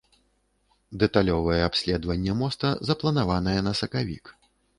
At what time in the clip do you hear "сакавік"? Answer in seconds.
3.83-4.35